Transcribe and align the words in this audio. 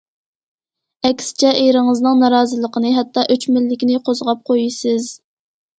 ئەكسىچە 1.09 1.51
ئېرىڭىزنىڭ 1.59 2.17
نارازىلىقىنى، 2.25 2.95
ھەتتا 2.99 3.29
ئۆچمەنلىكىنى 3.35 4.03
قوزغاپ 4.11 4.45
قويىسىز. 4.51 5.13